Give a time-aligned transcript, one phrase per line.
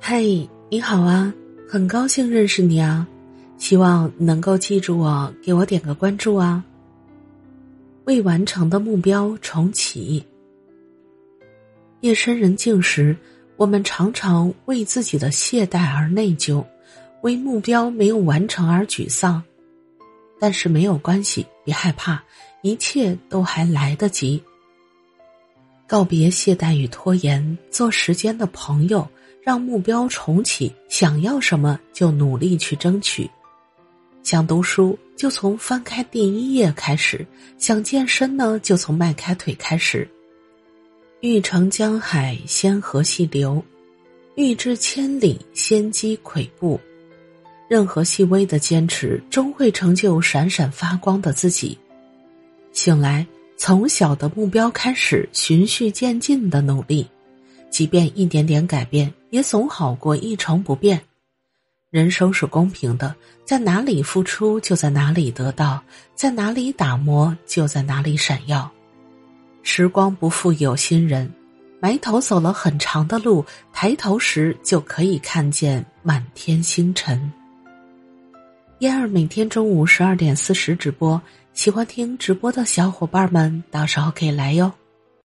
[0.00, 0.22] 嗨，
[0.70, 1.32] 你好啊，
[1.68, 3.06] 很高兴认识你啊，
[3.58, 6.64] 希望能够记住我，给我点个关注啊。
[8.04, 10.24] 未完成的目标重启。
[12.00, 13.16] 夜深人静时，
[13.56, 16.64] 我们常常为自己的懈怠而内疚，
[17.22, 19.42] 为目标没有完成而沮丧。
[20.40, 22.22] 但是没有关系，别害怕，
[22.62, 24.42] 一切都还来得及。
[25.88, 29.08] 告别懈怠与拖延，做时间的朋友，
[29.42, 30.70] 让目标重启。
[30.86, 33.28] 想要什么就努力去争取。
[34.22, 40.06] 想读书就从翻开第一页开始，想健身呢就从迈开腿开始。
[41.20, 43.58] 欲成江海，先河细流；
[44.34, 46.78] 欲知千里，先积跬步。
[47.66, 51.78] 任何细微的坚持，终会成就闪闪发光的自己。
[52.74, 53.26] 醒来，
[53.58, 57.04] 从小的目标开始，循序渐进的努力，
[57.70, 60.98] 即便一点点改变，也总好过一成不变。
[61.90, 63.12] 人生是公平的，
[63.44, 65.82] 在哪里付出，就在哪里得到；
[66.14, 68.70] 在哪里打磨，就在哪里闪耀。
[69.64, 71.28] 时光不负有心人，
[71.80, 77.32] 埋头走了很长的路，抬头时就可以看见满天星辰。
[78.78, 81.20] 燕儿每天中午十二点四十直播，
[81.58, 84.72] 喜欢听直播的小伙伴们，到时候可以来哟。